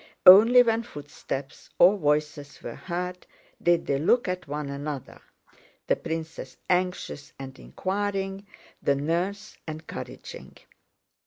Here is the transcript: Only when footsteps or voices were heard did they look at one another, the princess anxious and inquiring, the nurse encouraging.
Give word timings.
Only 0.25 0.63
when 0.63 0.81
footsteps 0.81 1.69
or 1.77 1.95
voices 1.95 2.63
were 2.63 2.73
heard 2.73 3.27
did 3.61 3.85
they 3.85 3.99
look 3.99 4.27
at 4.27 4.47
one 4.47 4.67
another, 4.67 5.21
the 5.85 5.95
princess 5.95 6.57
anxious 6.71 7.33
and 7.37 7.59
inquiring, 7.59 8.47
the 8.81 8.95
nurse 8.95 9.57
encouraging. 9.67 10.57